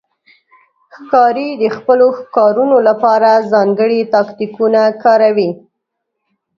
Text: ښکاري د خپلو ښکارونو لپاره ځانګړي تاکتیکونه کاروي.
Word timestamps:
ښکاري 0.95 1.49
د 1.61 1.63
خپلو 1.77 2.07
ښکارونو 2.19 2.77
لپاره 2.87 3.29
ځانګړي 3.51 3.99
تاکتیکونه 4.13 4.81
کاروي. 5.03 5.49